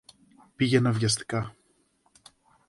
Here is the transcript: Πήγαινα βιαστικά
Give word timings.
Πήγαινα 0.55 0.91
βιαστικά 0.91 1.55